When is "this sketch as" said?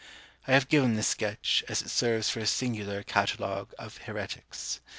0.95-1.83